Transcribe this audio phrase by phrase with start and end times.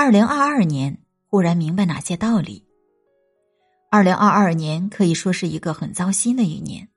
[0.00, 2.64] 二零二二年忽然明白哪些道理。
[3.90, 6.88] 二零二二年可以说是一个很糟心的一年，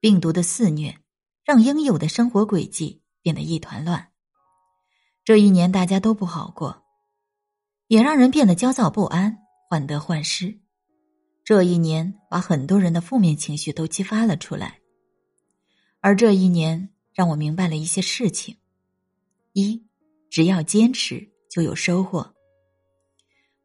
[0.00, 0.98] 病毒的肆虐
[1.44, 4.08] 让应有的生活轨迹变得一团乱。
[5.24, 6.82] 这一年大家都不好过，
[7.86, 9.38] 也让人变得焦躁不安、
[9.70, 10.58] 患得患失。
[11.44, 14.80] 这一年把很多人的负面情绪都激发了出来，
[16.00, 18.56] 而这一年让我明白了一些事情：
[19.52, 19.86] 一，
[20.28, 22.34] 只要坚持就有收获。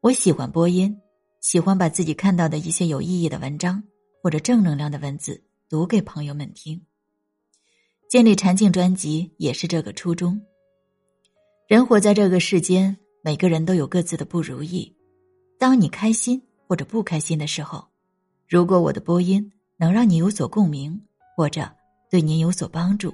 [0.02, 0.96] 我喜欢播音，
[1.42, 3.84] 喜欢把自己看到的一些有意义的文章
[4.22, 6.86] 或者正能量的文字读给朋友们听。
[8.08, 10.40] 建立禅境专辑也是这个初衷。
[11.68, 14.96] 人活在这个世间，每个人都有各自的不如意。
[15.58, 17.88] 当你开心或者不开心的时候，
[18.48, 21.02] 如果我的播音能让你有所共鸣，
[21.36, 21.68] 或者
[22.08, 23.12] 对您有所帮助，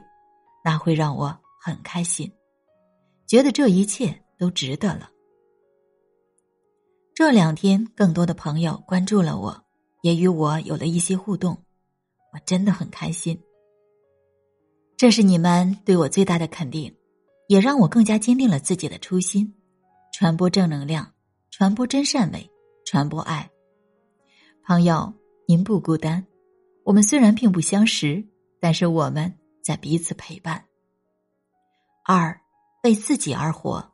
[0.65, 2.29] 那会让我很开心，
[3.25, 5.09] 觉得这一切都值得了。
[7.13, 9.65] 这两天，更多的朋友关注了我，
[10.01, 11.63] 也与我有了一些互动，
[12.33, 13.41] 我真的很开心。
[14.97, 16.95] 这是你们对我最大的肯定。
[17.47, 19.53] 也让我更加坚定了自己的初心，
[20.11, 21.13] 传播正能量，
[21.51, 22.49] 传播真善美，
[22.87, 23.51] 传播爱。
[24.63, 25.13] 朋友，
[25.47, 26.25] 您不孤单，
[26.83, 28.27] 我们虽然并不相识，
[28.59, 30.65] 但是我们在彼此陪伴。
[32.03, 32.41] 二，
[32.83, 33.93] 为自己而活。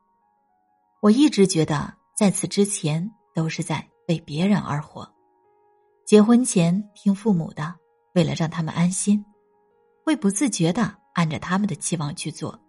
[1.02, 5.11] 我一直觉得，在此之前都是在为别人而活。
[6.05, 7.73] 结婚前听父母的，
[8.13, 9.25] 为了让他们安心，
[10.05, 12.59] 会不自觉的按着他们的期望去做。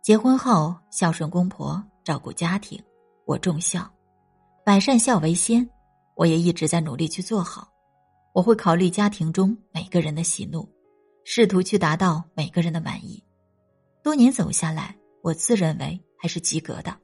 [0.00, 2.80] 结婚后孝顺公婆，照顾家庭，
[3.24, 3.90] 我重孝，
[4.64, 5.68] 百善孝为先，
[6.14, 7.68] 我也一直在努力去做好。
[8.32, 10.68] 我会考虑家庭中每个人的喜怒，
[11.24, 13.20] 试图去达到每个人的满意。
[14.04, 16.96] 多年走下来，我自认为还是及格的。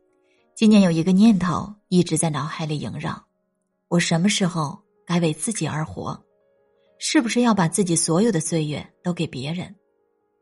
[0.54, 3.26] 今年有一个念头一直在脑海里萦绕：
[3.88, 6.22] 我什么时候该为自己而活？
[6.98, 9.74] 是不是要把自己所有的岁月都给别人？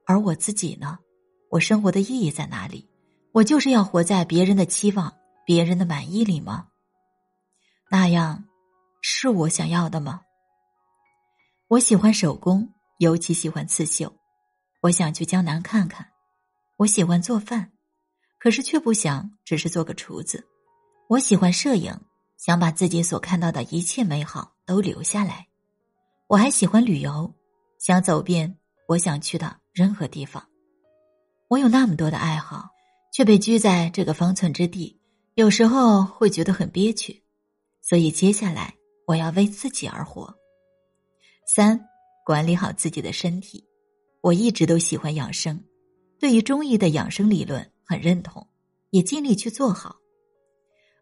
[0.07, 0.99] 而我自己呢？
[1.51, 2.89] 我生活的意义在哪里？
[3.33, 5.13] 我就是要活在别人的期望、
[5.45, 6.69] 别人的满意里吗？
[7.91, 8.45] 那样
[9.03, 10.23] 是我想要的吗？
[11.69, 14.13] 我喜欢手工，尤其喜欢刺绣。
[14.83, 16.07] 我想去江南看看。
[16.77, 17.73] 我喜欢做饭，
[18.45, 20.47] 可是却不想只是做个厨子。
[21.09, 21.99] 我喜欢摄影，
[22.37, 25.49] 想把自己所看到的一切美好都留下来。
[26.27, 27.35] 我还喜欢旅游，
[27.79, 28.55] 想走遍
[28.87, 30.47] 我想去的任何地方。
[31.49, 32.69] 我有那么多的爱好，
[33.15, 35.01] 却被拘在这个方寸之地，
[35.37, 37.25] 有时候会觉得很憋屈。
[37.81, 38.75] 所以接下来
[39.07, 40.31] 我要为自己而活。
[41.47, 41.81] 三，
[42.27, 43.65] 管理好自己的身体。
[44.21, 45.65] 我一直都喜欢养生，
[46.21, 48.47] 对于中医的养生理论很认同，
[48.91, 49.97] 也尽力去做好。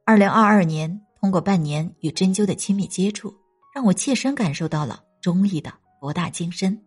[0.04, 3.34] 二零二二年，通过半年与针灸的亲密接触，
[3.74, 6.84] 让我切身感受到了中医的博大精深。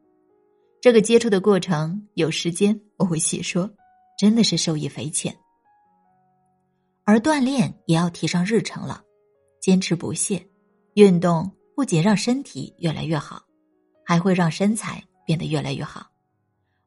[0.81, 3.69] 这个接触的过程，有时间我会细说，
[4.19, 5.35] 真的是受益匪浅。
[7.05, 9.03] 而锻炼也要提上日程了，
[9.61, 10.45] 坚持不懈，
[10.95, 13.43] 运动不仅让身体越来越好，
[14.03, 16.07] 还会让身材变得越来越好。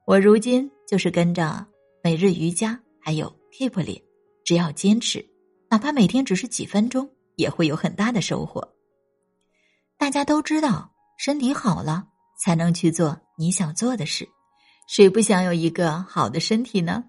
[0.06, 1.66] 我如今就是跟着
[2.02, 4.02] 每日瑜伽还有 Keep 练，
[4.44, 5.24] 只要坚持，
[5.70, 8.68] 哪怕每天只是几分钟，也会有很大的收获。
[9.96, 13.18] 大家都知道，身体好了才能去做。
[13.38, 14.28] 你想做的事，
[14.86, 17.02] 谁不想有一个好的身体呢？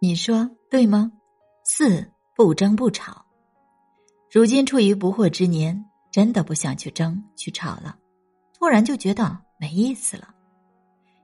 [0.00, 1.10] 你说对吗？
[1.64, 3.26] 四不争不吵。
[4.30, 7.98] 如今处于不惑之年，真的不想去争去吵了，
[8.56, 10.32] 突然就觉得没意思了。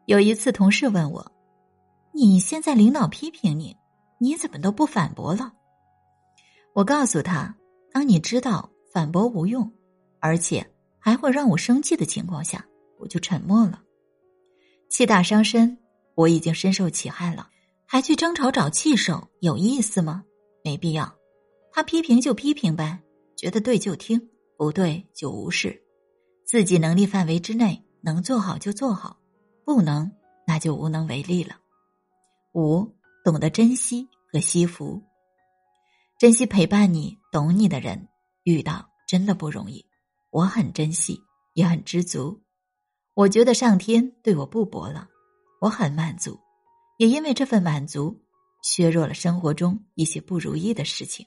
[0.06, 1.30] 有一次，同事问我
[2.10, 3.76] ：“你现在领导批评你，
[4.20, 5.52] 你怎么都不反驳了？”
[6.74, 7.56] 我告诉他
[7.92, 9.72] ：“当你知道反驳无用，
[10.20, 10.64] 而且
[11.00, 12.64] 还会让我生气的情况下，
[12.98, 13.82] 我就沉默了。”
[14.88, 15.78] 气大伤身，
[16.14, 17.48] 我已经深受其害了，
[17.86, 20.24] 还去争吵找气受，有意思吗？
[20.62, 21.12] 没必要。
[21.72, 23.00] 他批评就批评呗，
[23.36, 25.80] 觉得对就听，不对就无视。
[26.44, 29.16] 自己能力范围之内能做好就做好，
[29.64, 30.10] 不能
[30.46, 31.56] 那就无能为力了。
[32.54, 32.92] 五，
[33.24, 35.02] 懂得珍惜和惜福，
[36.18, 38.08] 珍惜陪伴你、懂你的人，
[38.44, 39.84] 遇到真的不容易。
[40.30, 41.20] 我很珍惜，
[41.54, 42.42] 也很知足。
[43.14, 45.08] 我觉得上天对我不薄了，
[45.60, 46.40] 我很满足，
[46.96, 48.22] 也因为这份满足，
[48.62, 51.26] 削弱了生活中一些不如意的事情。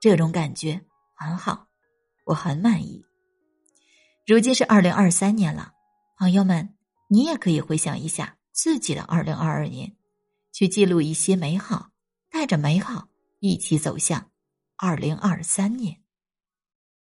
[0.00, 0.80] 这种感觉
[1.14, 1.68] 很好，
[2.24, 3.04] 我很满意。
[4.26, 5.72] 如今是二零二三年了，
[6.18, 6.74] 朋友们，
[7.08, 9.94] 你也可以回想一下自己的二零二二年，
[10.56, 11.90] 去记录一些美好，
[12.30, 13.08] 带着美好
[13.40, 14.30] 一起走向
[14.78, 16.00] 二零二三年。